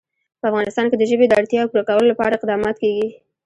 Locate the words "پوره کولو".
1.71-2.11